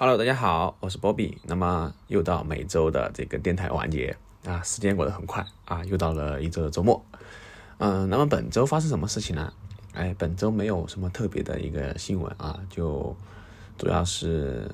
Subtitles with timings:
[0.00, 1.38] Hello，大家好，我是 Bobby。
[1.42, 7.04] 那么又到每周的这个电台环节啊，时间过得很快啊，又到了一周的周末。
[7.78, 9.52] 嗯，那么本周发生什么事情呢？
[9.94, 13.16] 哎，本周没有什么特别的一个新闻啊，就
[13.76, 14.70] 主要是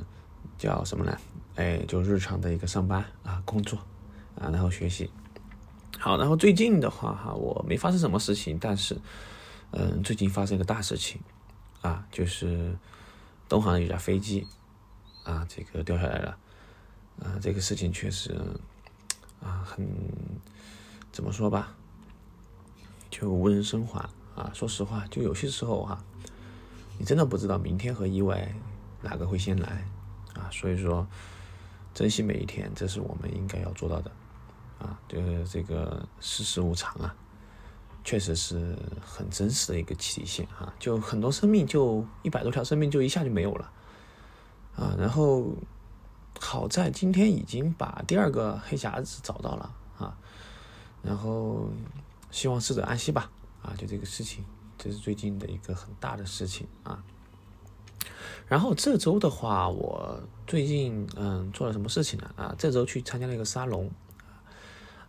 [0.58, 1.16] 叫什么呢？
[1.54, 3.78] 哎，就日常的一个上班啊，工作
[4.38, 5.08] 啊，然后学习。
[5.98, 8.94] 好，然后最近的话哈，我没发生什么事情，但是
[9.70, 11.18] 嗯，最近发生一个大事情
[11.80, 12.76] 啊，就是
[13.48, 14.46] 东航的一架飞机。
[15.24, 16.38] 啊，这个掉下来了，
[17.20, 18.34] 啊，这个事情确实，
[19.42, 19.88] 啊，很
[21.10, 21.74] 怎么说吧，
[23.10, 24.50] 就无人生还啊。
[24.52, 26.04] 说实话，就有些时候哈，
[26.98, 28.54] 你真的不知道明天和意外
[29.00, 29.88] 哪个会先来
[30.34, 30.50] 啊。
[30.52, 31.06] 所以说，
[31.94, 34.10] 珍惜每一天，这是我们应该要做到的
[34.78, 35.00] 啊。
[35.08, 37.14] 就是这个世事无常啊，
[38.04, 40.70] 确实是很真实的一个体现哈。
[40.78, 43.72] 就很多生命，就一百多条生命，就一下就没有了。
[44.76, 45.52] 啊，然后
[46.40, 50.16] 好在今天已经把第二个黑匣子找到了啊，
[51.02, 51.68] 然后
[52.30, 53.30] 希望逝者安息吧
[53.62, 54.44] 啊，就这个事情，
[54.76, 57.02] 这是最近的一个很大的事情啊。
[58.48, 62.30] 然后这周的话，我最近嗯做了什么事情呢？
[62.36, 63.90] 啊，这周去参加了一个沙龙，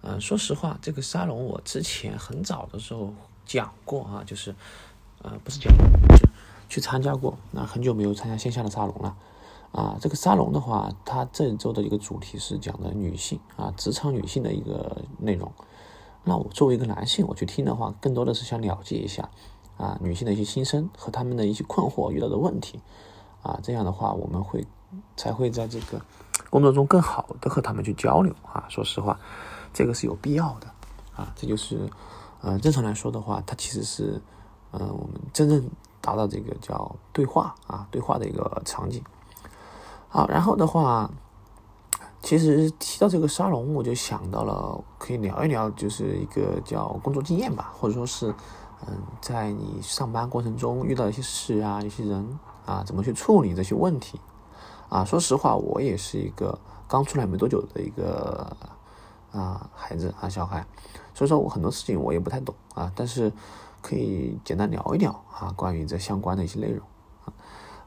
[0.02, 3.14] 嗯，说实话，这个沙龙我之前很早的时候
[3.46, 4.56] 讲过啊，就是
[5.22, 5.74] 呃不是讲，
[6.70, 9.18] 去参加过，那很久没有参加线下的沙龙了。
[9.76, 15.52] 啊，这个沙龙的话，它这周的一个主题是讲的女性啊，职场女性的一个内容。
[16.24, 19.30] 那我作为一个男性，我去听的话，更多的是想了解一下
[19.78, 22.80] 啊，女性的一些心声和她们的一些困惑、遇到的问题
[23.44, 23.60] 啊。
[23.62, 24.66] 这样的话，我们会
[25.18, 26.02] 才会在这个
[26.50, 28.64] 工作中更好的和他们去交流啊。
[28.70, 29.20] 说实话，
[29.74, 30.68] 这个是有必要的
[31.18, 31.34] 啊。
[31.36, 31.90] 这就是
[32.40, 34.22] 呃，正常来说的话，它其实是
[34.72, 39.04] 嗯，我们真正达到这个叫对话啊，对话的一个场景。
[40.16, 41.12] 好，然后的话，
[42.22, 48.34] 其实提到这个沙龙，我就想到了可以聊一聊，就是一个叫工作经验吧，或者说是，
[48.88, 54.18] 嗯，在你上班过程中遇到一些事啊，一些人啊，怎么去处理这些问题
[54.88, 55.04] 啊？
[55.04, 56.58] 说实话，我也是一个
[56.88, 58.56] 刚出来没多久的一个
[59.34, 60.66] 啊孩子啊小孩，
[61.14, 63.34] 所以说我很多事情我也不太懂啊，但是
[63.82, 66.82] 可以简单聊一聊啊，关于这相关的一些内容。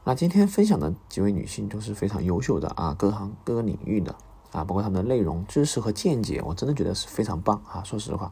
[0.05, 4.15] 那今天分享的几位女性都是非常优秀的啊，各行各个领域的
[4.51, 7.83] 啊，包括她们的内容、知识和见解，我真的觉得是非常棒啊！
[7.83, 8.31] 说实话，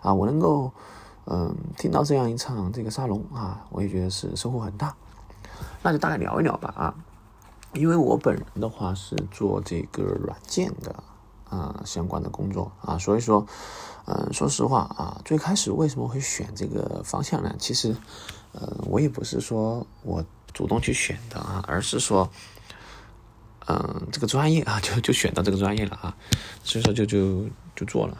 [0.00, 0.72] 啊，我能够
[1.26, 4.96] 嗯听到这样一场这个沙龙啊，我也觉得是收获很大。
[5.82, 6.94] 那就大概聊一聊吧啊，
[7.74, 11.04] 因为我本人的话是做这个软件的
[11.48, 13.46] 啊相关的工作啊，所以说
[14.06, 17.54] 嗯，说实话啊，最开始为什么会选这个方向呢？
[17.58, 17.94] 其实
[18.52, 20.24] 呃，我也不是说我。
[20.52, 22.30] 主动去选的啊，而是说，
[23.66, 26.16] 嗯，这个专业啊， 就就选到这个专业了啊，
[26.62, 28.18] 所以说就就就做了。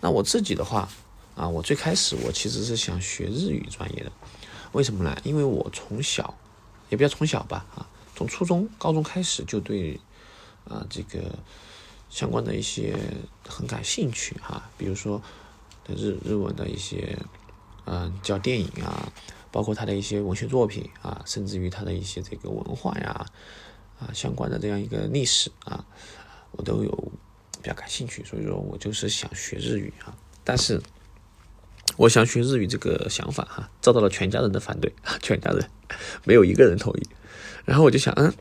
[0.00, 0.88] 那我自己的话
[1.36, 4.12] 啊，我最开始我其实是想学日语专业的，
[4.72, 5.16] 为什么呢？
[5.24, 6.34] 因为我从小，
[6.88, 9.98] 也不要从小吧啊，从初中、高中开始就对
[10.68, 11.38] 啊这个
[12.10, 12.96] 相关的一些
[13.48, 15.20] 很感兴趣哈，比如说
[15.88, 17.18] 日日文的一些
[17.86, 19.10] 嗯叫电影啊。
[19.52, 23.26] 包括他的一些文学作品啊，甚至于他的一些这个文化呀，
[23.98, 25.84] 啊相关的这样一个历史啊，
[26.52, 27.12] 我都有
[27.62, 30.16] 比较感兴趣，所以说我就是想学日语啊。
[30.44, 30.80] 但是
[31.96, 35.68] 我想学日语这个想法哈，遭到了全家人的反对， 全家人
[36.24, 37.02] 没有一个人同意。
[37.64, 38.32] 然后我就想，嗯，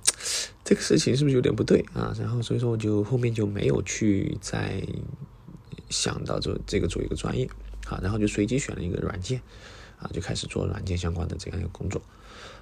[0.64, 2.16] 这个事情是不是有点不对啊？
[2.20, 4.82] 然后所以说我就后面就没有去再
[5.90, 7.48] 想到这这个做一个专业
[7.88, 9.42] 啊，然后就随机选了一个软件。
[10.00, 12.02] 啊，就开始做软件相关的这样一个工作。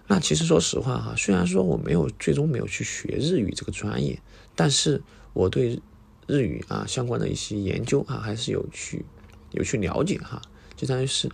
[0.09, 4.18] 那其实说实话哈，虽然说我没有最终没有去学日语这个专业，
[4.56, 5.02] 但是
[5.34, 5.81] 我对
[6.28, 9.03] 日语啊相关的一些研究啊还是有去
[9.52, 10.42] 有去了解哈，
[10.78, 11.30] 就当于是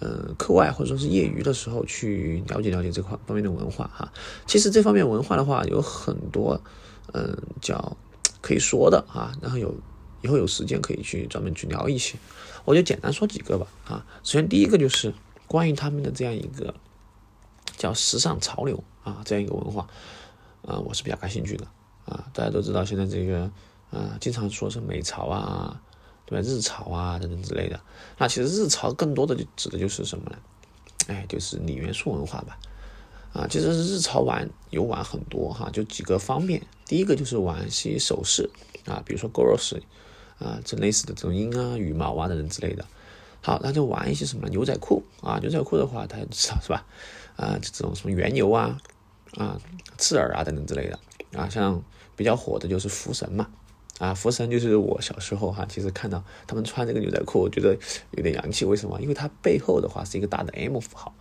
[0.00, 4.12] 嗯课外或者说是业余的时候去了解了解这块方面的文化哈。
[4.46, 6.60] 其实这方面文化的话有很多
[7.14, 7.96] 嗯叫
[8.42, 9.74] 可以说的啊，然后有
[10.20, 12.18] 以后有时间可以去专门去聊一些，
[12.66, 14.04] 我就简单说几个吧啊。
[14.22, 15.14] 首先第一个就是。
[15.48, 16.72] 关于他们的这样一个
[17.76, 19.88] 叫时尚潮流啊，这样一个文化，
[20.66, 21.66] 啊，我是比较感兴趣的
[22.04, 22.26] 啊。
[22.32, 23.50] 大家都知道现在这个，
[23.90, 25.80] 啊，经常说是美潮啊，
[26.26, 26.46] 对吧？
[26.46, 27.80] 日潮啊等等之类的。
[28.18, 30.38] 那其实日潮更多的就指的就是什么呢？
[31.06, 32.58] 哎，就是锂元素文化吧。
[33.32, 36.60] 啊，其实日潮玩游玩很多哈，就几个方面。
[36.86, 38.50] 第一个就是玩一些首饰
[38.86, 39.80] 啊，比如说 girls
[40.38, 42.84] 啊，这类似的这种鹰啊、羽毛啊等等之类的。
[43.40, 45.38] 好，那就玩一些什么呢牛仔裤啊？
[45.40, 46.84] 牛仔裤的话，大家知道是吧？
[47.36, 48.78] 啊，这种什么原牛啊、
[49.36, 49.60] 啊
[49.96, 50.98] 刺耳啊等等之类的。
[51.36, 51.82] 啊，像
[52.16, 53.48] 比较火的就是福神嘛，
[53.98, 57.76] 啊，福神就是我小时候哈，其实看到他们穿这个牛仔裤，我觉得
[58.12, 58.64] 有点洋气。
[58.64, 58.98] 为什么？
[59.00, 61.14] 因为它背后的话是一个大的 M 符号，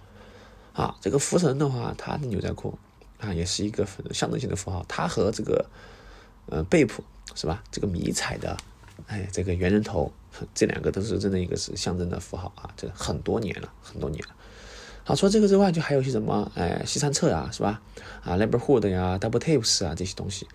[0.71, 2.79] 啊，这个福神的话，它的牛仔裤
[3.19, 5.65] 啊也是一个象征性的符号，它和这个
[6.45, 7.03] 呃贝普
[7.35, 7.61] 是吧？
[7.69, 8.55] 这个迷彩的，
[9.05, 10.11] 哎，这个猿人头，
[10.53, 14.35] 这两个都是真的一个是象征的符号啊，这很多年了，很多年了。
[15.03, 17.81] 好，除了这个之外，就还有些什么，哎，西山侧呀，是吧？
[18.25, 20.45] 啊 l a b o r Hood 呀，Double Tapes 啊，这些东西，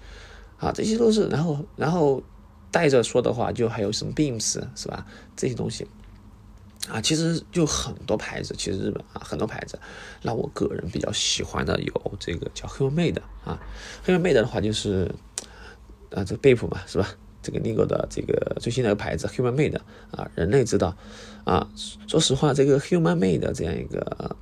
[0.59, 1.27] 啊，这些都是。
[1.29, 2.23] 然后，然后
[2.71, 5.06] 带着说的话，就还有什么 Beams 是吧？
[5.35, 5.89] 这些东西，
[6.91, 9.79] 啊，其实就很多牌子，其实日本啊，很多牌子。
[10.21, 13.59] 那我个人比较喜欢的有这个叫 Human Made 啊
[14.05, 15.11] ，Human Made 的话就是，
[16.11, 17.09] 啊，这个贝普嘛，是吧？
[17.43, 19.79] 这个 Nigo 的这个最新的一个牌子 Human Made
[20.12, 20.97] 啊，人类知道
[21.44, 21.69] 啊。
[22.06, 24.37] 说实话，这个 Human Made 这样一个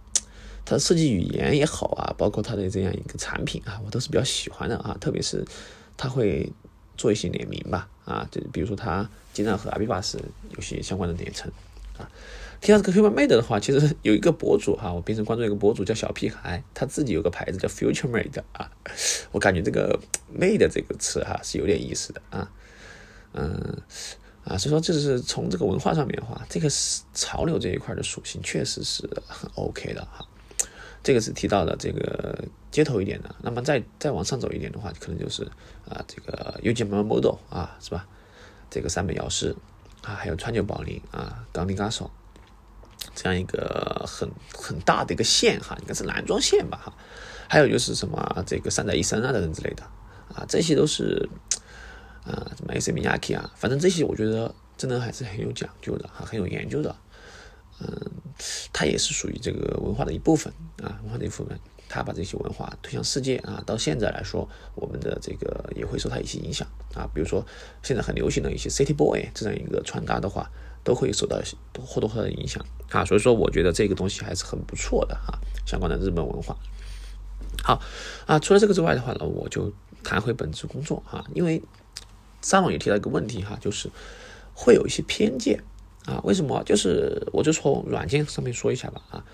[0.65, 4.97] 它的设计语言也好啊，包括它的这样一个产品啊，我都是比较喜欢的啊。
[5.01, 5.45] 特别是
[5.97, 6.53] 它会
[6.97, 10.23] 做一些联名吧啊，就比如说它经常和阿比巴斯
[10.55, 11.51] 有些相关的联称
[11.99, 12.09] 啊。
[12.61, 18.71] 提到这个 Human Made 的话，其实有一个博主哈，我平时关注一个博主叫小屁孩，他自己有个牌子叫 Future Made 啊。
[19.33, 19.99] 我感觉这个
[20.39, 22.51] Made 这个词哈是有点意思的啊。
[23.33, 23.77] 嗯，
[24.45, 30.27] 啊，所以说这是从这个文化上面的话，这个是潮流这一块的属性确实是很 OK 的哈。
[31.03, 35.45] 这个是提到的这个街头一点的，那么再再往上走一点的话，可能就是
[35.89, 38.07] 啊这个 u g m Model 啊，是吧？
[38.69, 39.55] 这个三本药师
[40.03, 42.11] 啊，还有川久保玲啊，冈林 s o
[43.15, 46.93] 这样一个很很大的一个线哈，应该是男装线吧哈。
[47.49, 49.83] 还有就是什么这个三宅一生啊等等之类的
[50.35, 51.29] 啊，这些都是。
[52.31, 56.95] 啊，什么 AC Miyake 啊，反正这些我觉得真的还是很有讲究的哈，很有研究的。
[57.83, 58.11] 嗯，
[58.73, 61.59] 它也是属于这个文化的一部分啊，文化的一部分。
[61.93, 67.11] 它把这些文化推向世界啊，到现在来说，我们的这个也会受它一些影响啊。
[67.13, 67.45] 比如说
[67.83, 70.49] 现在很流行的一些 City Boy 这样一个穿搭的话，
[70.85, 71.37] 都会受到
[71.85, 73.05] 或多或少的影响啊。
[73.05, 75.37] 所以说，我觉得这个东西还是很不错的哈，
[75.67, 76.57] 相关的日本文化。
[77.65, 77.83] 好
[78.25, 79.73] 啊，除了这个之外的话呢，我就
[80.05, 81.61] 谈回本职工作啊，因为。
[82.43, 83.91] 上网也提到一个问题哈，就是
[84.55, 85.63] 会有一些偏见
[86.07, 86.21] 啊。
[86.25, 86.63] 为什么？
[86.65, 89.25] 就是我就从软件上面说一下吧啊。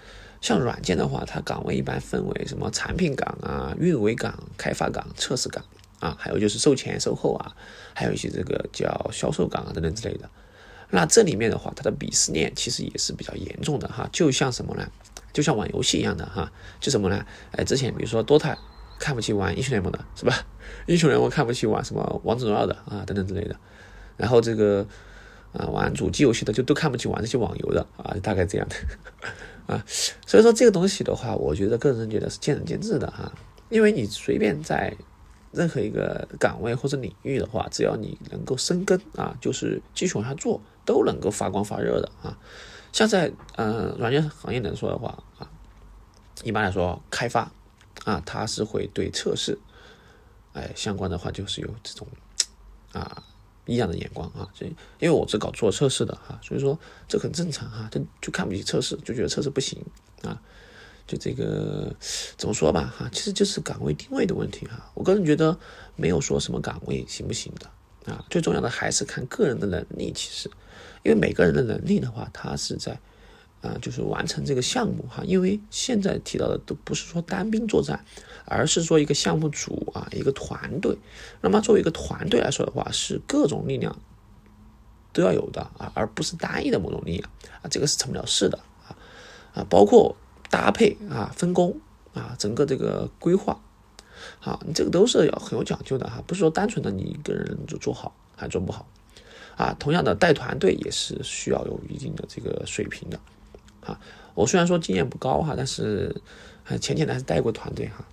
[0.41, 5.64] 像软件的话，它岗位一般分为什么产品岗啊、运维岗、开发岗、测试岗
[5.99, 7.56] 啊，还有就是售前、售后啊，
[7.94, 10.29] 还有一些这个叫销售岗啊等等之类的。
[10.91, 14.08] 那这里面的话，它的鄙视链其实也是比较严重的哈。
[14.12, 14.88] 就像什么呢？
[15.32, 16.53] 就像玩游戏一样的哈。
[16.81, 17.25] 就什么呢？
[17.53, 18.56] 哎，之前比如说 DOTA。
[18.98, 20.34] 看不起玩英雄联盟的是吧？
[20.87, 23.56] 英雄联盟看不起玩什么王者荣耀的啊，等等之类的。
[24.16, 24.87] 然后这个
[25.52, 28.75] 啊，玩主机游戏的就都看不起玩这些网游的啊，大概这样的
[29.75, 29.84] 啊。
[29.87, 33.32] 所以说这个东西的话，我觉得个人觉得是见仁见智的哈。
[33.69, 34.94] 因为你随便在
[35.52, 42.37] 任何一个岗位或者领域的话，只要你能够生根啊，就是继续往下做，都能够发光发热的啊。
[42.93, 45.50] 像在嗯软件行业来说的话啊，
[46.43, 47.50] 一般来说开发。
[48.04, 49.58] 啊，他是会对测试，
[50.52, 52.06] 哎，相关的话就是有这种
[52.93, 53.22] 啊
[53.64, 54.70] 异样的眼光啊，所以
[55.00, 56.78] 因为我是搞做测试的哈，所以说
[57.08, 59.84] 这很正常哈，就就看不起测试，就觉得测试不行
[60.22, 60.40] 啊，
[61.06, 61.93] 就这个
[62.37, 65.58] 怎么说吧哈，其实就是岗位定位的问题哈，我个人觉得
[65.96, 70.48] 没有说什么岗位行不行的啊，最重要的还是看个人的能力，其实
[71.03, 73.00] 因为每个人的能力的话，他是在。
[73.63, 78.05] 啊，就是完成这个项目哈，因为现在提到的都不是说单兵作战，
[78.44, 80.96] 而是说一个项目组啊，一个团队。
[81.41, 83.98] 那么作为一个团队来说的话，是各种力量
[85.13, 87.31] 都要有的啊，而不是单一的某种力量
[87.63, 88.94] 啊，这个是成不了事的啊
[89.55, 90.15] 啊，包括
[90.51, 91.81] 搭配啊、分工
[92.15, 93.60] 啊、整个这个规划，
[94.39, 98.86] 好，你这个都是要很有讲究的哈，不是说单纯的你一个人就做好还做不好
[99.56, 99.75] 啊。
[99.79, 103.19] 同样的，带团队也是需要有一定的这个水平的。
[103.86, 103.98] 啊，
[104.34, 106.14] 我虽然说经验不高哈，但是
[106.81, 108.05] 浅浅的还是带过团队哈。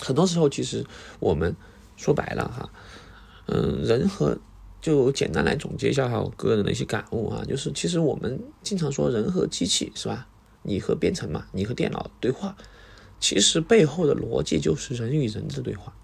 [0.00, 0.84] 很多时候其实
[1.18, 1.54] 我们
[1.96, 2.70] 说白了哈，
[3.46, 4.38] 嗯，人和
[4.80, 10.26] 就简单来总结一下哈，我个人的一些感悟啊，就是其实我们经常说人和机器是吧？
[10.62, 12.56] 你和编程嘛，你和电脑对话，
[13.18, 15.94] 其实背后的逻辑就是人与人的对话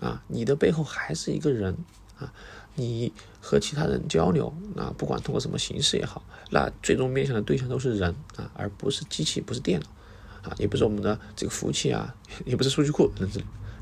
[0.00, 1.76] 啊，你的背后还是一个人
[2.18, 2.32] 啊。
[2.74, 12.14] 你和其他人交流啊，不管通过什么形式也好，那最终面向的对象都是人啊，而不是机器，不是电脑啊，也不是我们的这个服务器啊，
[12.46, 13.10] 也不是数据库，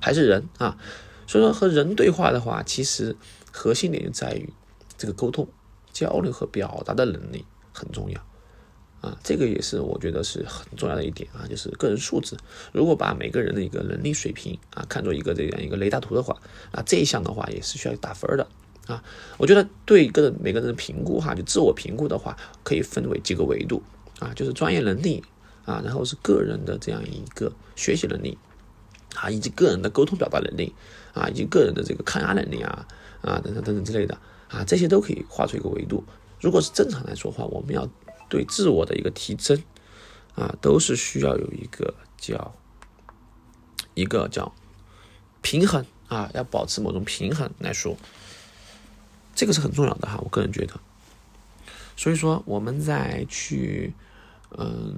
[0.01, 0.77] 还是人啊。
[1.27, 3.15] 所以说和人对话的话，其实
[3.53, 4.53] 核心点就在于
[4.99, 5.47] 这个沟通、
[5.93, 8.21] 交流和表达的能力很重要
[9.01, 12.37] 啊，这个也是我觉得是很重要的一点啊，就是个人素质。
[12.73, 16.37] 如果把每个人的一个能力水平啊看作一个这样一个雷达图的话，
[16.73, 18.45] 啊，这一项的话也是需要打分的
[18.91, 19.03] 啊。
[19.39, 23.83] 我觉得对个每个人的评估哈，就自我评估的话，可以分为几个维度
[24.19, 25.23] 啊，就是专业能力
[25.65, 28.37] 啊，然后是个人的这样一个学习能力
[29.15, 30.75] 啊，以及个人的沟通表达能力
[31.15, 32.87] 啊，以及个人的这个抗压能力啊
[33.23, 34.19] 啊等等等等之类的
[34.49, 36.03] 啊，这些都可以画出一个维度。
[36.41, 37.89] 如果是正常来说的话，我们要。
[38.31, 39.61] 对自我的一个提升，
[40.37, 42.55] 啊，都是需要有一个叫
[43.95, 44.55] 一个叫
[45.43, 47.97] 平衡啊，要保持某种平衡来说，
[49.41, 50.19] 这个是很重要的哈。
[50.23, 50.79] 我个人觉得，
[51.97, 53.95] 所以说我们在去
[54.59, 54.95] 嗯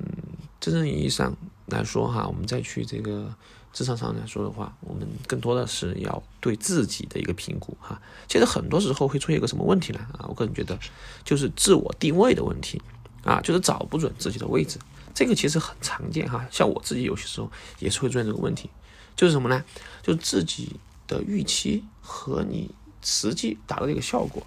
[0.61, 1.33] 真正意义上
[1.67, 3.33] 来说哈，我们再去这个
[3.73, 8.03] 职场上来说的话，我们更多的是要对自己的一个评估哈。
[8.27, 10.01] 其实很多时候会出现一个什么问题呢？
[10.19, 10.77] 啊，我个人觉得
[11.23, 12.83] 就是自我定位的问题。
[13.23, 14.81] 啊，就是找不准自己的位置，
[15.15, 16.45] 这个其实很常见哈。
[16.51, 18.69] 像我自己有些时候也是会出现这个问题，
[19.15, 19.65] 就是什么呢？
[20.03, 20.75] 就是自己
[21.07, 22.69] 的预期和你
[23.03, 24.47] 实际达到这个效果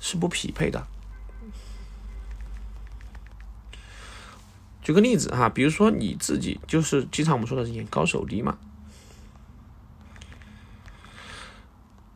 [0.00, 0.86] 是不匹配的。
[4.82, 8.58] 举个例子哈，比如说你自己就是经常我们说的是眼高手低嘛，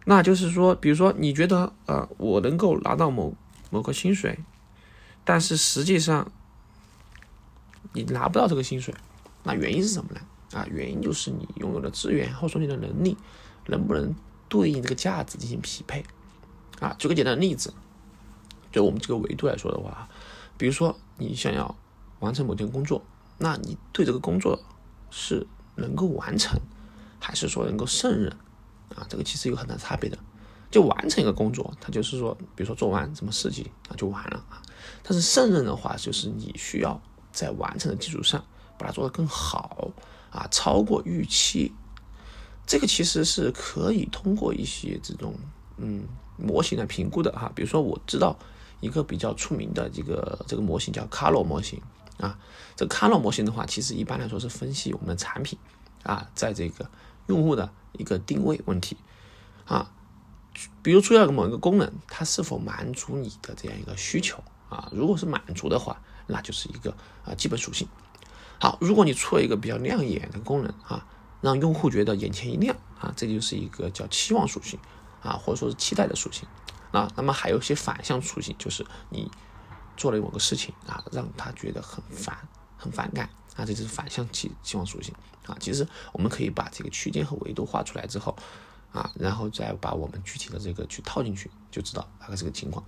[0.05, 3.35] 那就是说，比如说你觉得呃，我能够拿到某
[3.71, 4.39] 某个薪水。
[5.29, 6.31] 但是实际上，
[7.93, 8.95] 你拿不到这个薪水，
[9.43, 10.21] 那原因是什么呢？
[10.53, 13.17] 啊，原因就是你拥有的资源或者说你的能力
[13.67, 14.15] 能不能
[14.49, 16.05] 对应这个价值进行匹配？
[16.81, 17.73] 啊，举个简单的例子，
[18.71, 20.09] 就我们这个维度来说的话，
[20.59, 21.75] 比如说你想要
[22.21, 23.03] 完成某件工作，
[23.39, 24.63] 那你对这个工作
[25.11, 26.61] 是能够完成，
[27.19, 28.31] 还是说能够胜任？
[28.95, 30.19] 啊，这个其实有很大差别的。
[30.71, 34.61] 就完成一个工作，它就是说，比如说做完什么事情啊就完了啊。
[35.03, 37.01] 但是胜任的话，就是你需要
[37.33, 38.45] 在完成的基础上
[38.77, 39.91] 把它做得更好
[40.31, 41.73] 啊，超过预期。
[42.67, 45.35] 这个其实是可以通过一些这种
[45.77, 46.05] 嗯
[46.37, 47.51] 模型来评估的哈。
[47.55, 48.37] 比如说我知道
[48.81, 51.81] 一个比较出名的这个这个模型叫卡洛模型
[52.19, 52.39] 啊。
[52.75, 55.59] 这个卡洛模型的话，其实一般来说是分析我们的产品
[56.03, 56.91] 啊，在这个
[57.29, 58.97] 用户的一个定位问题
[59.65, 59.93] 啊。
[60.83, 64.89] 比如出现了某一个功能，它是否满足你的这样一个需求啊？
[64.91, 66.91] 如果是满足的话，那就是一个
[67.25, 67.87] 啊基本属性。
[68.59, 71.07] 好，如果你出了一个比较亮眼的功能啊，
[71.41, 74.79] 让用户觉得眼前一亮啊，这就是一个叫期望属性
[75.23, 76.49] 啊，或者说是期待的属性
[76.93, 77.11] 啊。
[77.17, 79.31] 那么还有一些反向属性，就是你
[79.97, 82.37] 做了某个事情啊，让他觉得很烦、
[82.77, 85.15] 很反感啊，这就是反向期期望属性
[85.47, 85.57] 啊。
[85.61, 88.37] 其实我们可以把这个区间和维度画出来之后。
[88.93, 92.83] 啊，然后再把我们具体的这个去套进去，就知道大概这个情况。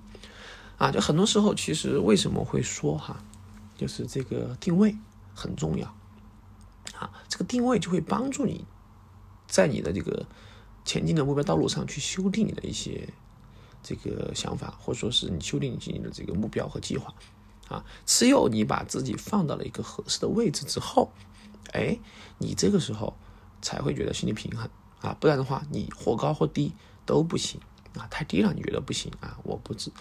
[0.78, 3.23] 啊，就很多时候其实为什么会说哈，
[3.76, 4.97] 就是这个定位
[5.35, 5.95] 很重要。
[6.99, 8.64] 啊，这个定位就会帮助你
[9.47, 10.26] 在你的这个
[10.85, 13.09] 前进的目标道路上去修订你的一些
[13.83, 17.14] 这个想法，或者说是你修订你的这个目标和计划。
[17.69, 21.12] 啊，只有你把自己放到了一个合适的位置之后，
[21.73, 21.99] 哎，
[22.38, 23.14] 你这个时候
[23.61, 24.69] 才会觉得心理平衡。
[25.00, 26.73] 啊，不然的话，你或高或低
[27.05, 27.61] 都不行
[27.95, 28.09] 啊。
[28.11, 29.38] 太低了，你觉得不行啊？
[29.45, 29.93] 我不知，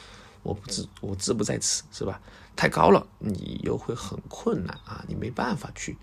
[0.44, 2.22] 我不知，我志不在此，是吧？
[2.56, 5.98] 太高了，你又会很困难啊，你没办法去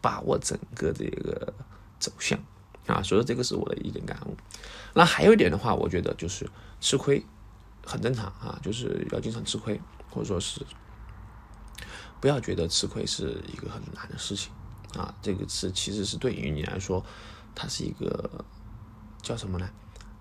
[0.00, 1.52] 把握整个这个
[1.98, 2.38] 走向
[2.86, 3.02] 啊。
[3.02, 4.36] 所以说，这个是我的一点感悟。
[4.94, 6.48] 那还有一点的话，我觉得就是
[6.80, 7.24] 吃亏
[7.84, 10.64] 很正常啊，就是要经常吃亏，或者说是
[12.20, 14.52] 不要觉得吃亏是一个很难的事情
[14.94, 15.14] 啊。
[15.22, 17.04] 这个是其实是对于你来说。
[17.52, 18.44] 它是一个
[19.20, 19.68] 叫什么呢？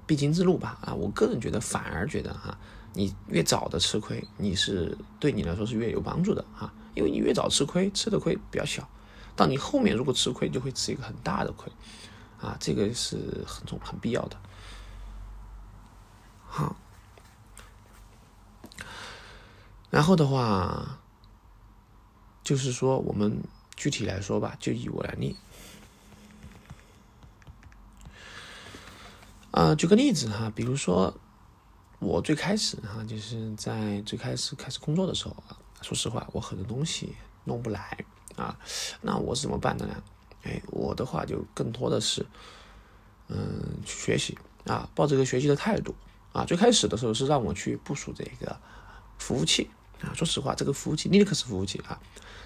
[0.08, 0.80] 必经之路吧。
[0.82, 2.58] 啊，我个人觉得，反而觉得哈，
[2.96, 6.74] 你越早的吃亏，你是对你来说是越有帮助的哈。
[6.96, 8.90] 因为你越早吃亏，吃的亏比较小，
[9.40, 11.72] 到你后面如果吃亏，就会吃一个很大的亏
[12.42, 12.58] 啊。
[12.60, 14.38] 这个是很重很必要的。
[16.46, 16.76] 好，
[19.90, 21.00] 然后的话，
[22.44, 23.42] 就是说我们
[23.78, 25.34] 具体来说吧，就以我来念。
[29.52, 31.18] 啊，举个例子哈，比如说
[32.00, 37.16] 我最开始哈，就是在最开始开始工作的时候啊，说实话，我很多东西
[37.46, 37.98] 弄不来
[38.40, 38.58] 啊，
[39.02, 39.94] 那我是怎么办的呢？
[40.44, 42.26] 哎，我的话就更多的是
[43.28, 45.94] 嗯去学习啊，抱着一个学习的态度
[46.32, 46.46] 啊。
[46.46, 48.56] 最开始的时候是让我去部署这个
[49.18, 49.70] 服务器
[50.02, 52.00] 啊，说实话，这个服务器 Linux 服务器啊，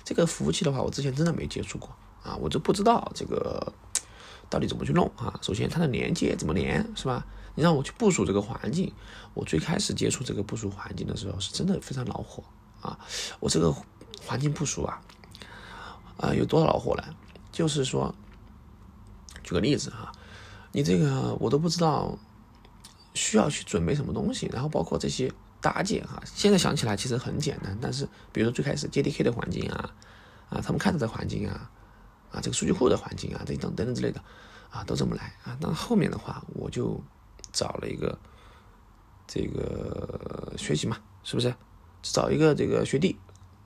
[0.03, 3.71] 这个服务器的话，我之前真的没接触过啊，我就不知道这个。
[4.49, 5.33] 到底怎么去弄啊？
[5.41, 7.25] 首先，它的连接怎么连，是吧？
[7.55, 8.93] 你让我去部署这个环境，
[9.33, 12.43] 我最开始接触这个部署环境的时候，是真的非常恼火
[12.79, 12.99] 啊！
[13.39, 13.73] 我这个
[14.23, 15.01] 环境部署啊，
[16.17, 17.03] 啊，有多少老火呢？
[17.51, 18.13] 就是说，
[19.43, 20.11] 举个例子哈，
[20.71, 22.17] 你这个我都不知道
[23.13, 29.93] 需要去准备什么东西，然后包括这些搭建哈，现在想起来其实很简单，但是比如说最开始 JDK 的环境啊，
[30.49, 31.69] 啊，他们看到的环境啊，
[32.31, 34.21] 啊，这个数据库的环境啊，等等等等之类的，
[34.69, 35.57] 啊，都这么来啊。
[35.59, 36.99] 那后面的话，我就
[37.51, 38.17] 找了一个
[39.27, 41.53] 这个学习嘛，是不是？
[42.01, 43.17] 找一个这个学弟。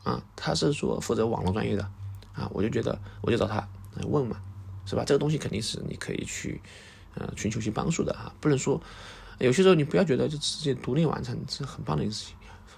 [0.03, 1.91] 啊，他是说负责网络专业的，
[2.37, 3.67] 啊，我就觉得我就找他
[4.03, 4.39] 问嘛，
[4.85, 5.03] 是吧？
[5.03, 6.61] 这个东西肯定是你可以去，
[7.15, 8.79] 呃，寻求去帮助的啊，不能说
[9.39, 12.35] 有些时候你不要觉得就直接独立完成是很棒的一个事情，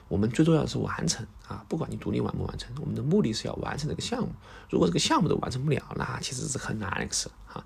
[0.07, 4.29] 我们最重要的是完成啊，不管你独立完不完成，我们的目的是要完成这个项目。
[4.69, 7.63] 如果这个项目都完成不了，那其实是很难的事啊。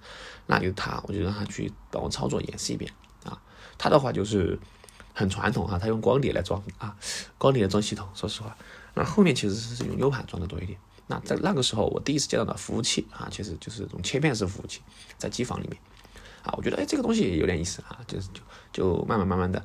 [0.47, 2.91] 那就他，我就让他去帮我操作演示一遍
[3.23, 3.39] 啊。
[3.77, 4.59] 他的话就是
[5.13, 6.95] 很传统啊，他用光碟来装啊，
[7.38, 8.55] 光碟来装系统，说实话。
[8.93, 10.79] 那后面其实是用 U 盘装的多一点。
[11.07, 14.81] 那在那个时候，我第一次见到的服务器啊，其实就是这种切片式服务器，
[15.17, 15.77] 在机房里面
[16.43, 18.41] 啊，我觉得哎，这个东西有点意思啊，就是就
[18.72, 19.60] 就慢慢慢慢的，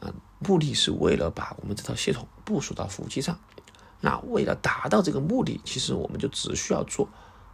[0.00, 3.38] 啊，目的是为了把我们这套系统部署到服务器上。
[4.00, 7.08] 那为了达到这个目的，其实我们就只需要做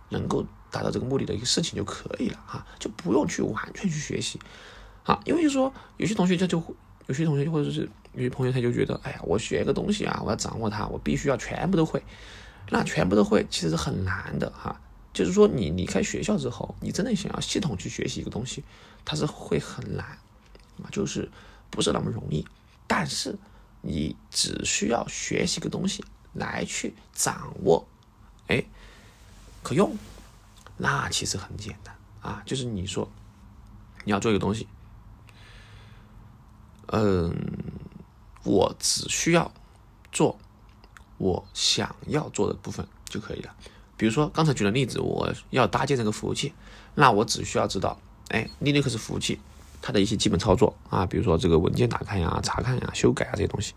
[0.08, 4.38] 能够达到这个目的的一个事情就可以了哈，就不用去完全去学习
[5.04, 6.62] 啊，因为说有些同学他就。
[7.08, 12.02] 有些同学或者是有些朋友，他就觉得，哎呀，我学个东西啊，我要掌握它，我必须要全部都会。
[12.70, 14.80] 那全部都会其实是很难的哈。
[15.12, 18.62] 就是说，你离开学校之后，你真的想要系统去学习一个东西，
[19.04, 20.06] 它是会很难
[20.82, 21.30] 啊，就是
[21.70, 22.46] 不是那么容易。
[22.86, 23.36] 但是
[23.80, 26.04] 你只需要学习个东西
[26.34, 27.86] 来去掌握，
[28.48, 28.62] 哎，
[29.62, 29.96] 可用，
[30.76, 32.42] 那其实很简单啊。
[32.44, 33.10] 就是你说
[34.04, 34.68] 你要做一个东西。
[36.88, 37.34] 嗯，
[38.44, 39.50] 我只需要
[40.12, 40.38] 做
[41.18, 43.54] 我想要做的部分就可以了。
[43.96, 46.52] 比如说刚才举的例子，我要搭建这个服务器，
[46.94, 49.40] 那我只需要知道，哎，Linux 服务器
[49.80, 53.72] 它的一些基本操作啊，比如说这个文件打开呀、查看呀、修改啊这些东西。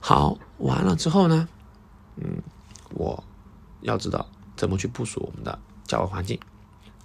[0.00, 1.48] 好，完了之后呢，
[2.16, 2.42] 嗯，
[2.90, 3.22] 我
[3.80, 6.38] 要知道怎么去部署我们的 Java 环境。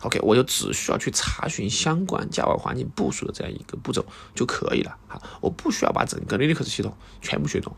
[0.01, 4.03] OK，我就只需要去查询相关 Java 环境部署的这样一个步骤
[4.33, 4.97] 就可以了。
[5.07, 7.75] 好，我不需要把整个 Linux 系统全部学懂，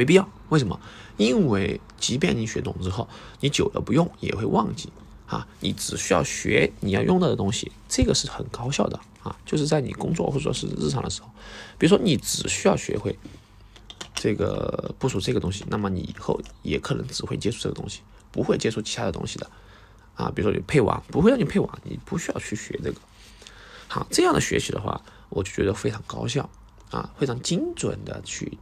[0.00, 0.26] 没必要。
[0.48, 0.80] 为什么？
[1.18, 3.06] 因为即便你学懂之后，
[3.40, 4.90] 你久了不用也会忘记。
[5.26, 9.36] 啊，你只需要学你要用到的东西，这个是很高效的啊。
[9.44, 11.28] 就是在你工作或者说是日常的时候，
[11.78, 13.14] 比如说你只需要学会
[14.14, 18.00] 这个部署这个东西，那么你以后也可能只会接触这个东西，
[18.32, 19.50] 不会接触其他的东西的。
[20.14, 22.98] 啊，比如说你配网不会让你配网，你不需要去学这个。
[23.86, 26.48] 好，这样的学习的话，我就觉得非常高效
[26.90, 28.58] 啊，非常精准的去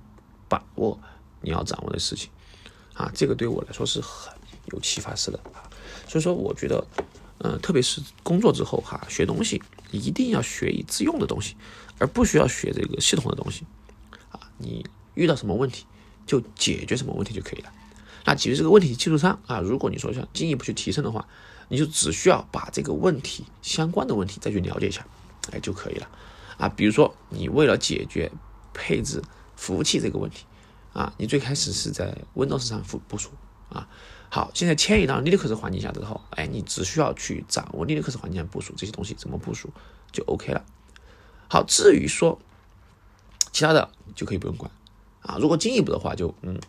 [0.48, 0.98] 把握
[1.40, 2.30] 你要掌握的事情
[2.94, 4.32] 啊，这个对我来说是很
[4.72, 5.68] 有启发式的啊。
[6.06, 6.86] 所以说，我觉得，
[7.38, 11.56] 嗯，特别是工作之后哈，学东西一定要学以致用的东西，
[11.98, 13.66] 而不需要学这个系统的东西
[14.30, 14.40] 啊。
[14.58, 15.84] 你遇到什么问题
[16.26, 17.72] 就解决什么问题就可以了。
[18.24, 21.26] 那解决这个问题基础上啊，如果你说想进一步去提升的话，
[21.68, 25.06] 你就只需要把这个问题相关的问题再去了解一下，
[25.52, 26.08] 哎就可以了
[26.56, 26.68] 啊。
[26.68, 28.30] 比如说你为了解决
[28.72, 29.22] 配置
[29.56, 30.44] 服务器这个问题
[30.98, 33.30] 啊，你最开始是在 Windows 上部部署
[33.68, 33.88] 啊，
[34.30, 39.70] 好，现在迁移到 Linux 环境下之后，哎，你只需要去掌握 Linux 环境下部署这些东西怎么部署
[40.10, 40.64] 就 OK 了。
[41.48, 42.38] 好，至于说
[43.52, 44.70] 其他的就可以不用管
[45.22, 45.38] 啊。
[45.40, 46.60] 如果进一步的话，就嗯，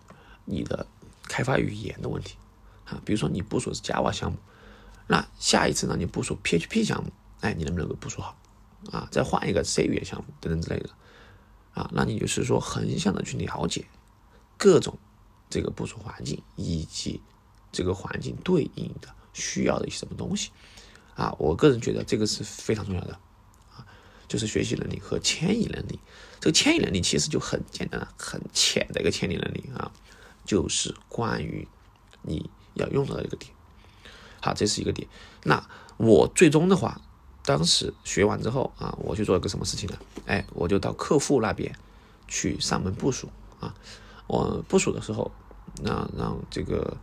[0.46, 0.86] 你的。
[1.32, 2.38] 开发语言的问题
[2.86, 4.40] 啊，比如说你部署是 Java 项目，
[5.06, 7.12] 那下一次呢你部署 PHP 项目，
[7.42, 8.36] 哎，你能不能够部署好
[8.92, 9.08] 啊？
[9.12, 10.90] 再换一个 C 语言项目等等之类的
[11.76, 13.86] 啊，那你就是说横向的去了解
[14.60, 15.00] 各种
[15.50, 17.22] 这个部署环境以及
[17.72, 20.52] 这个环境对应的需要的一些什么东西
[21.16, 21.34] 啊？
[21.40, 23.14] 我个人觉得这个是非常重要的
[23.72, 23.88] 啊，
[24.28, 25.98] 就是学习能力和迁移能力。
[26.42, 29.92] 这个迁移能力其实就很简单，很浅的一个迁移能力啊。
[30.46, 31.68] 就是关于
[32.24, 33.52] 你要用到的一个点，
[34.42, 35.08] 好，这是一个点。
[35.44, 35.64] 那
[35.98, 37.00] 我最终的话，
[37.46, 39.98] 当时学完之后啊，我去做了个什么事情呢？
[40.26, 41.74] 哎，我就到客户那边
[42.28, 43.74] 去上门部署啊。
[44.30, 45.30] 我部署的时候，
[45.82, 46.96] 那让这个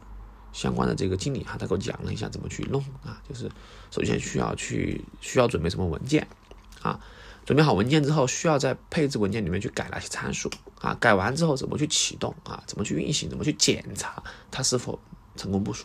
[0.52, 3.20] 相关的这个经理哈，他给我讲了一下怎么去弄啊。
[3.28, 3.50] 就是
[3.90, 6.26] 首先需要去需要准备什么文件
[6.80, 6.98] 啊。
[7.44, 10.96] 准备好文件之后，需要在配置文件里面去改哪些参数啊？
[11.00, 12.60] 改完之后怎么去启动啊？
[12.66, 13.28] 怎么去运行？
[13.28, 14.98] 怎么去检查它是否
[15.36, 15.84] 成功部署？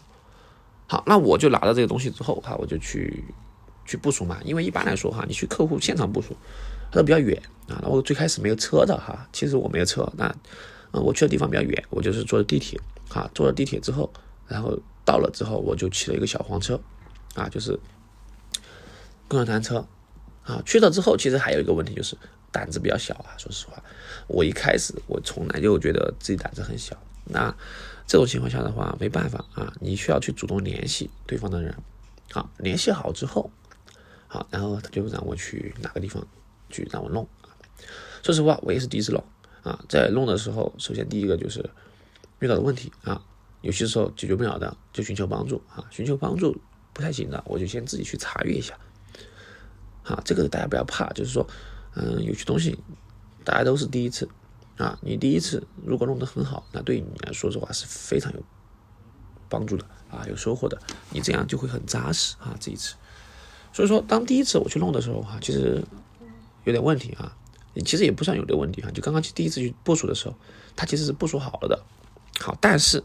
[0.87, 3.23] 好，那我就拿到这个东西之后哈，我就去
[3.85, 4.39] 去部署嘛。
[4.43, 6.35] 因为一般来说哈，你去客户现场部署，
[6.91, 7.79] 它都比较远啊。
[7.83, 10.35] 那我最开始没有车的哈，其实我没有车，那
[10.93, 14.11] 嗯，我去的地方比较远，我就是坐的地铁啊，坐了地铁之后，
[14.47, 16.79] 然后到了之后，我就骑了一个小黄车，
[17.35, 17.79] 啊，就是
[19.27, 19.85] 共享单车，
[20.43, 22.17] 啊，去了之后，其实还有一个问题就是
[22.51, 23.31] 胆子比较小啊。
[23.37, 23.81] 说实话，
[24.27, 26.97] 我一开始我从来就觉得自己胆子很小。
[27.25, 27.55] 那
[28.05, 31.73] 这种情况下的话，没办法啊，你需要去主动联系对方的人，
[32.31, 33.49] 好，联系好之后，
[34.27, 36.25] 好，然后他就让我去哪个地方
[36.69, 37.25] 去让我弄。
[38.23, 39.23] 说实话，我也是第一次弄
[39.63, 41.69] 啊，在弄的时候，首先第一个就是
[42.39, 43.21] 遇到的问题啊，
[43.61, 46.59] 有些时候解决不了的，就寻求帮助啊，寻求帮助
[46.93, 48.77] 不太行的，我就先自己去查阅一下。
[50.03, 51.45] 啊，这个大家不要怕，就是说，
[51.93, 52.77] 嗯，有些东西
[53.43, 54.27] 大家都是第一次
[54.77, 58.43] 啊，你第一次如果弄得很好，那对你来说的话是非常有
[59.47, 62.95] 帮助的啊，有收获的，你这样就会很扎实啊，这一次。
[63.71, 65.83] 所以说，当第一次我去弄的时候哈，其实
[66.63, 67.37] 有点问题啊。
[67.85, 70.35] 其实也不算有的问题哈，就刚刚去第一次去部署的时候，
[70.75, 71.81] 它其实是部署好了的，
[72.41, 73.01] 好，但是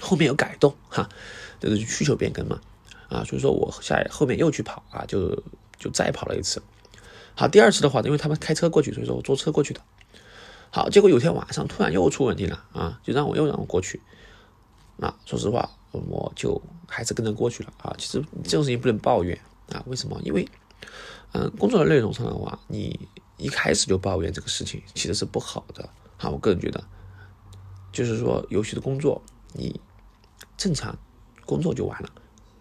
[0.00, 1.08] 后面有改动哈，
[1.58, 2.60] 就是需求变更嘛，
[3.08, 5.42] 啊，所以说我下后面又去跑啊，就
[5.76, 6.62] 就再跑了一次，
[7.34, 9.80] 好，第二次的话，因为他们开车过去，所以说我坐车过去的，
[10.70, 14.00] 好，结果有天晚上突然又出问题了啊，就让我又让我过去，
[15.00, 19.36] 啊说实话，我就还是跟着过去了啊，其实这种事情不能抱怨
[19.72, 20.20] 啊，为什么？
[20.22, 20.48] 因为
[21.32, 23.08] 嗯，工作的内容上的话，你。
[23.38, 26.28] 一开始就抱怨这个事情，其实是不好的啊！
[26.28, 26.84] 我个人觉得，
[27.92, 29.22] 就是说，游戏的工作
[29.54, 29.80] 你
[30.56, 30.98] 正常
[31.46, 32.10] 工作就完了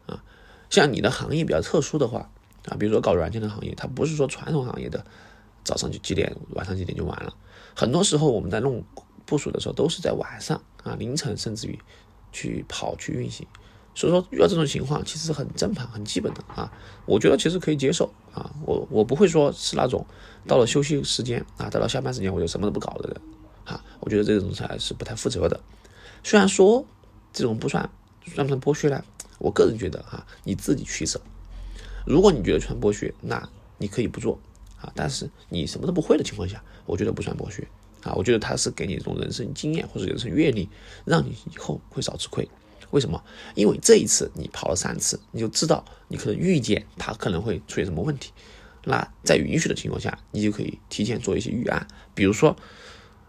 [0.06, 0.24] 啊。
[0.70, 2.30] 像你的行业比较特殊的话
[2.68, 5.06] 啊，比如说搞软件的行业，它不是说传统行业的
[5.63, 7.36] 早上就几点，晚上几点就完了。
[7.76, 8.84] 很多时候我们在弄
[9.26, 11.80] 部署的时候，都是在晚上啊、凌晨，甚至于
[12.32, 13.48] 去跑去运行。
[13.98, 16.72] 所以说遇到这种情况其实很正常、很基本的啊，
[17.08, 18.54] 我觉得其实可以接受啊。
[18.64, 20.06] 我我不会说是那种
[20.46, 23.22] 到了休息时间啊，到了下班时间我就什么都不搞的人
[23.66, 23.84] 啊。
[24.00, 25.60] 我觉得这种才是不太负责的。
[26.24, 26.86] 虽然说
[27.34, 27.90] 这种不算
[28.36, 29.04] 算不算剥削呢？
[29.40, 31.20] 我个人觉得啊，你自己取舍。
[32.06, 34.40] 如果你觉得算剥削，那你可以不做
[34.80, 34.94] 啊。
[34.94, 37.68] 但是你什么都不会的情况下，我觉得不算剥削
[38.04, 38.14] 啊。
[38.14, 40.70] 我觉得他是给你一种人生经验或者人生阅历，
[41.04, 42.48] 让你以后会少吃亏。
[42.91, 43.21] 为什么？
[43.56, 48.32] 因为这一次你跑了三次，你就知道你可能预见它可能会出现什么问题。
[48.86, 51.86] 那在允许的情况下，你就可以提前做一些预案。
[52.15, 52.56] 比如说，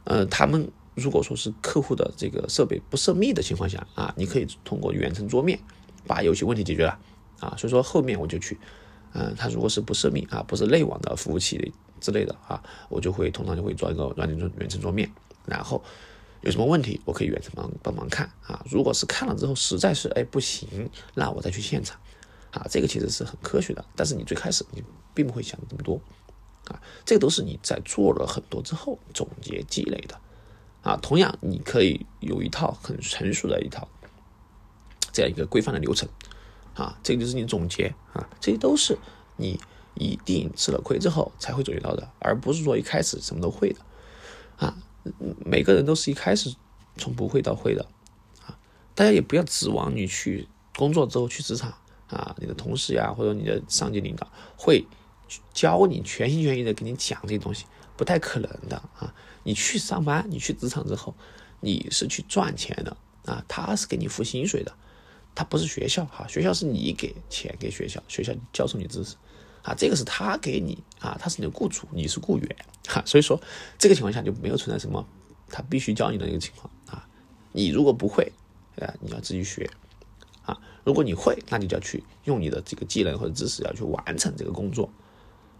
[0.04, 5.58] 呃，他们如果说是客户的这个设备不涉密的情况下啊，你可以通过远程桌面
[6.06, 6.96] 把有些问题解决了
[7.40, 7.54] 啊。
[7.58, 8.56] 所以说后面我就去，
[9.14, 15.10] 嗯，他如果是不涉密啊，不是内网的服务器之类的啊，我就会通常就会做一个软件桌远程桌面，
[15.44, 15.82] 然后。
[16.40, 18.64] 有什么问题，我可以远程帮帮忙看啊。
[18.70, 21.98] 如果是看了之后实在是哎不行，那我再去现场
[22.52, 22.64] 啊。
[22.70, 26.00] 这个其实是很科学的，但是你最开始你并不会想这么多
[26.68, 26.80] 啊。
[27.04, 30.20] 这个都是你在做了很多之后总结积累的
[30.82, 30.96] 啊。
[31.02, 33.88] 同样，你可以有一套很成熟的一套
[35.12, 36.08] 这样一个规范的流程
[36.74, 36.96] 啊。
[37.02, 38.96] 这个就是你总结啊，这些都是
[39.36, 39.58] 你
[39.94, 43.80] 一定吃了亏之后才会总结到的，而不是说一开始什么都会的
[44.56, 44.76] 啊。
[45.44, 46.54] 每个人都是一开始
[46.96, 47.86] 从不会到会的
[48.44, 48.58] 啊，
[48.94, 51.72] 大家也不要指望你去工作之后去职场
[52.08, 54.84] 啊，你的同事呀或者你的上级领导会
[55.52, 59.14] 教你全心全意的给你讲这些东西，不太可能的啊。
[59.44, 61.14] 你去上班，你去职场之后，
[61.60, 64.74] 你是去赚钱的啊，他是给你付薪水的，
[65.34, 69.16] 他不是学校哈，学校是你给钱给学校，学校教授你知识。
[69.68, 73.38] 啊，这个是他给你啊，他是你的雇主，你是雇员，哈，所以说
[73.76, 75.06] 这个情况下就没有存在什么
[75.50, 77.06] 他必须教你的一个情况啊。
[77.52, 78.32] 你如果不会，
[78.80, 79.68] 啊，你要自己学
[80.42, 80.58] 啊。
[80.84, 84.90] 如果你会，那你就要去用你的这个技能或者知识要去完成这个工作，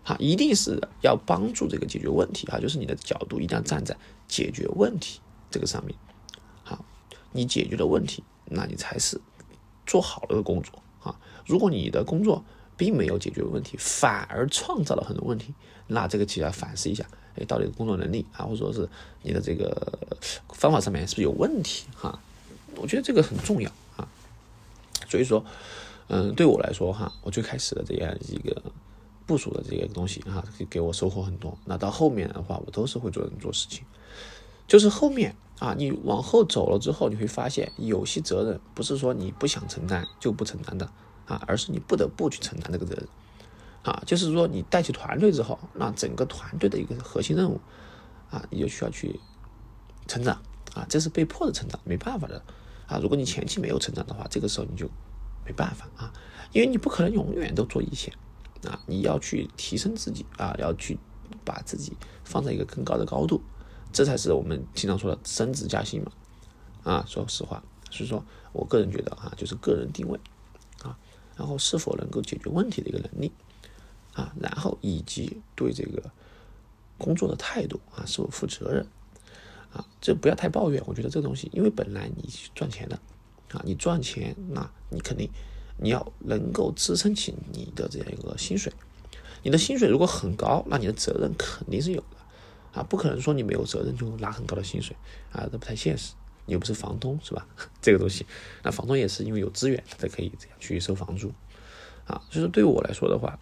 [0.04, 3.94] 啊，一定是要帮助这个解决问题啊，就是你的角度一定要站在
[4.26, 5.94] 解决问题这个上面，
[6.62, 6.82] 好，
[7.32, 9.20] 你解决了问题，那你才是
[9.86, 11.20] 做好了的工作啊。
[11.46, 12.42] 如果你的工作，
[12.78, 15.52] 并没有解决问题，反而创造了很多问题。
[15.88, 18.88] 那这个其实要反思一下，哎，到底工作能力啊，或者说是
[19.22, 19.98] 你的这个
[20.50, 22.18] 方法上面是不是有问题哈？
[22.76, 24.08] 我觉得这个很重要啊。
[25.08, 25.44] 所以说，
[26.06, 28.62] 嗯，对我来说哈，我最开始的这样一个
[29.26, 31.58] 部署的这个东西哈，给我收获很多。
[31.64, 33.82] 那到后面的话，我都是会做人做事情。
[34.66, 40.86] 就是后面啊，你往后走了之后，你会发现有些责任不是说你不想承担就不承担的。
[41.28, 43.06] 啊，而是你不得不去承担这个责任，
[43.82, 47.60] 啊，就是说你带起团队之后，那整个团队的一个核心任务，
[48.30, 49.20] 啊，你就需要去
[50.06, 50.40] 成长，
[50.74, 52.42] 啊，这是被迫的成长，没办法的，
[52.86, 54.88] 啊，如果你前期没有成长的话，这个时候你就
[55.44, 56.12] 没办法啊，
[56.52, 58.12] 因为你不可能永远都做一线，
[58.66, 60.98] 啊，你要去提升自己，啊，要去
[61.44, 63.42] 把自己放在一个更高的高度，
[63.92, 66.12] 这才是我们经常说的升职加薪嘛，
[66.84, 70.18] 啊，说实话，所以说我个人觉得啊，就是个人定位，
[71.38, 73.30] 然后是否能够解决问题的一个能力
[74.12, 76.02] 啊，然后以及对这个
[76.98, 78.84] 工作的态度啊，是否负责任
[79.72, 80.82] 啊，这不要太抱怨。
[80.86, 82.98] 我觉得这个东西，因为本来你赚钱的
[83.52, 85.30] 啊，你赚钱，那你肯定
[85.76, 88.72] 你要能够支撑起你的这样一个薪水。
[89.44, 92.16] 你的薪水如果很高，那你的责任肯定是有的。
[92.80, 94.96] 啊，不可能说你没有责任就拿很高的薪水
[95.32, 96.14] 啊，这不太现实。
[96.48, 97.46] 你又不是房东，是吧？
[97.80, 98.26] 这个东西，
[98.64, 101.32] 那房东也是因为有资源，他才可以这样去收房租
[102.06, 102.20] 啊。
[102.28, 103.38] 就是对我来说的话，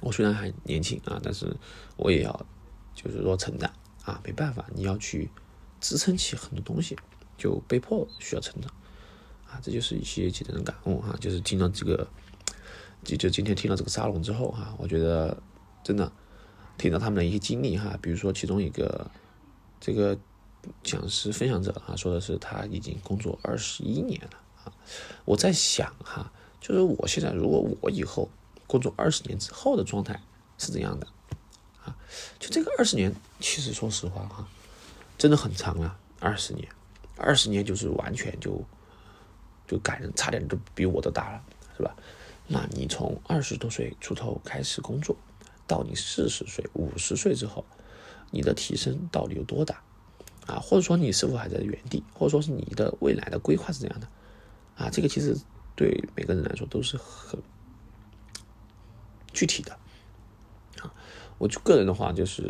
[0.00, 1.56] 我虽然还年轻啊，但是
[1.96, 2.46] 我也要
[2.94, 3.72] 就是说成长
[4.04, 5.28] 啊，没办法，你要去
[5.80, 6.96] 支撑起很多东西，
[7.36, 8.70] 就被迫需要成长
[9.48, 9.58] 啊。
[9.62, 12.06] 这就是一些简单的感悟哈，就是听到这个，
[13.02, 15.36] 就就今天听到这个沙龙之后哈，我觉得
[15.82, 16.12] 真的。
[16.78, 19.08] 听到他们的一些经历哈，比如说其中一个
[19.78, 20.18] 这个
[20.82, 24.30] 讲师分享者啊，说的是他已经工作二十一年了
[24.64, 24.72] 啊。
[25.24, 28.28] 我在想哈，就是我现在如果我以后
[28.66, 30.20] 工作二十年之后的状态
[30.58, 31.06] 是怎样的
[31.84, 31.96] 啊？
[32.38, 34.48] 就这个二十年，其实说实话哈，
[35.18, 36.68] 真的很长了，二十年，
[37.16, 38.64] 二十年就是完全就
[39.66, 41.42] 就感人，差点都比我都大了，
[41.76, 41.96] 是吧？
[42.46, 45.16] 那你从二十多岁出头开始工作。
[45.64, 47.64] 到你四十岁、五十岁之后，
[48.30, 49.80] 你的提升到底有多大
[50.46, 50.58] 啊？
[50.60, 52.02] 或者说你是否还在原地？
[52.12, 54.08] 或者说是你的未来的规划是怎样的
[54.76, 54.90] 啊？
[54.90, 55.36] 这个其实
[55.74, 57.40] 对每个人来说都是很
[59.32, 59.72] 具体的
[60.80, 60.92] 啊。
[61.38, 62.42] 我就个人的话，就是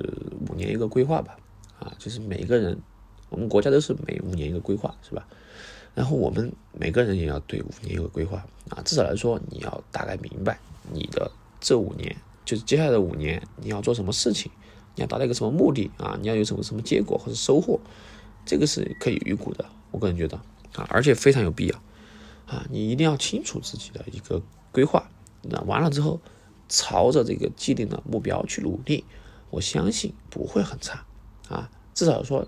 [0.49, 1.37] 五年一个规划吧
[1.79, 2.79] 啊，就是每一个人，
[3.29, 5.27] 我们国家都是每五年一个规划，是吧？
[5.95, 10.59] 然后我们每个人也要对五年一个规划啊，至少来说，你要大概明白
[10.93, 12.17] 你的这五年。
[12.45, 14.51] 就是接下来的五年，你要做什么事情，
[14.95, 16.19] 你要达到一个什么目的啊？
[16.21, 17.81] 你要有什么什么结果或者收获，
[18.45, 19.65] 这个是可以预估的。
[19.91, 20.37] 我个人觉得
[20.75, 21.83] 啊，而且非常有必要
[22.47, 22.67] 啊！
[22.71, 25.11] 你一定要清楚自己的一个规划，
[25.43, 26.21] 那完了之后，
[26.69, 29.05] 朝着这个既定的目标去努力，
[29.51, 31.05] 我相信不会很差
[31.49, 31.71] 啊。
[31.95, 32.47] 至少说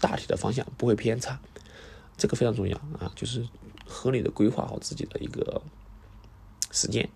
[0.00, 1.40] 大体的方向不会偏差，
[2.16, 3.12] 这个非常重要啊！
[3.14, 3.46] 就是
[3.86, 5.62] 合理的规划好自己的一个
[6.70, 7.08] 时间。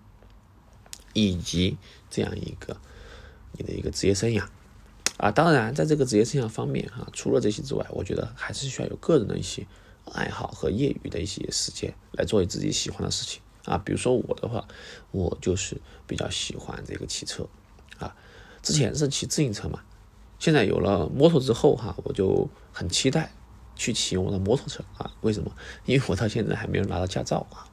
[1.19, 1.79] 以及
[2.11, 2.77] 这样一个
[3.57, 4.45] 你的一个职业生涯
[5.17, 9.67] 啊，当然在这个职业生涯方面啊，除了这些之外，我觉得还是需要有个人的一些
[10.13, 13.79] 爱好和业余的一些时间来做自己喜欢的事情啊。
[13.79, 14.67] 比如说我的话，
[15.11, 17.49] 我就是比较喜欢这个骑车
[17.99, 18.15] 啊，
[18.63, 19.81] 之前是骑自行车嘛，
[20.39, 23.33] 现在有了摩托之后哈，我就很期待
[23.75, 25.11] 去骑我的摩托车啊。
[25.23, 25.51] 为什么？
[25.87, 27.65] 因为我到现在还没有拿到驾照啊，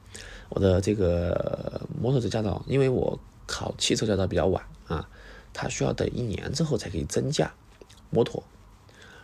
[0.48, 3.18] 我的这个摩托车驾照，因为我。
[3.46, 5.06] 考汽车驾照比较晚啊，
[5.54, 7.54] 他需要等一年之后才可以增驾
[8.10, 8.42] 摩托，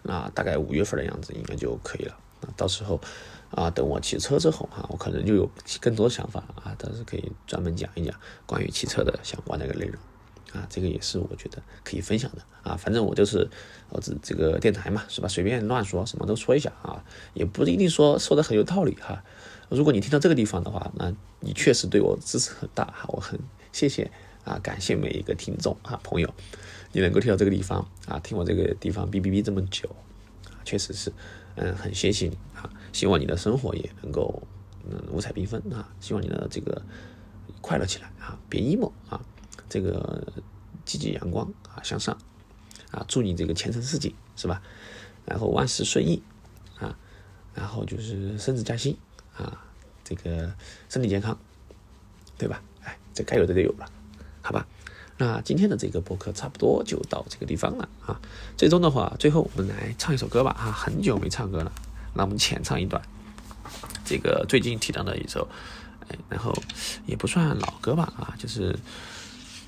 [0.02, 2.16] 那大概五月份的样子应该就可以了。
[2.40, 2.98] 那到时候
[3.50, 8.14] 啊，等我骑车之后哈，我可能就有更多的想法啊，但是可以专门讲一讲
[8.46, 10.00] 关于汽车的相关的一个内容
[10.54, 12.76] 啊，这个也是我觉得可以分享的啊。
[12.76, 13.50] 反正我就是
[13.90, 15.28] 我这这个电台嘛，是吧？
[15.28, 19.22] 随便乱说，什么都说一下啊，也不一定说说的很有道理哈。
[19.68, 23.38] 如果你听到这个地方的话，那你确实对我支持很大哈，我很。
[23.72, 24.10] 谢谢
[24.44, 26.34] 啊，感谢每一个听众啊朋友，
[26.92, 29.88] 你能够听到这个地方啊，听我这个地方哔哔哔这么久，
[30.64, 31.12] 确实是，
[31.56, 34.42] 嗯，很谢谢你啊，希望你的生活也能够
[34.88, 36.82] 嗯五彩缤纷啊，希望你的这个
[37.60, 39.20] 快乐起来啊，别 emo 啊，
[39.68, 40.26] 这个
[40.84, 42.16] 积极阳光啊，向上
[42.90, 44.62] 啊，祝你这个前程似锦是吧？
[45.26, 46.22] 然后万事顺意
[46.78, 46.96] 啊，
[47.54, 48.96] 然后就是升职加薪
[49.36, 49.64] 啊，
[50.02, 50.52] 这个
[50.88, 51.38] 身体健康，
[52.38, 52.62] 对吧？
[52.82, 53.86] 哎这该有的都有了，
[54.42, 54.66] 好吧？
[55.18, 58.18] 那今天的这个播客差不多就到这个地方了啊。
[58.56, 61.70] 最终的话，最后我们来唱一首歌吧啊，很久没唱歌了，
[62.14, 63.02] 那我们浅唱一段。
[64.04, 65.46] 这个最近提到的一首，
[66.08, 66.52] 哎，然后
[67.04, 68.76] 也不算老歌吧啊，就是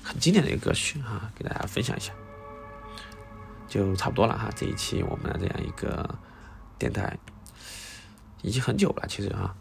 [0.01, 2.11] 很经典的一个歌曲啊，给大家分享一下，
[3.69, 4.49] 就差不多了哈。
[4.55, 6.17] 这一期我们的这样一个
[6.79, 7.15] 电台
[8.41, 9.53] 已经很久了，其实啊，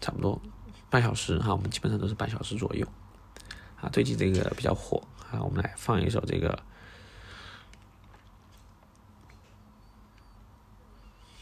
[0.00, 0.40] 差不多
[0.88, 2.86] 半小时哈，我们基本上都是半小时左右。
[3.80, 6.62] 啊，最近这个比较火啊，我们来放一首这个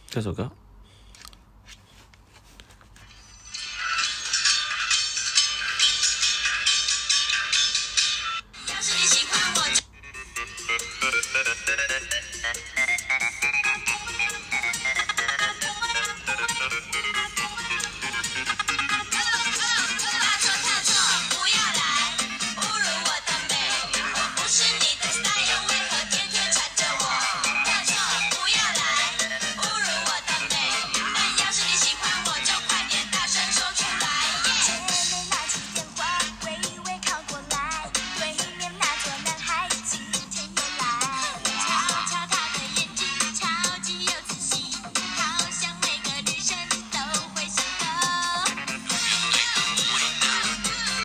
[0.07, 0.51] 这首歌。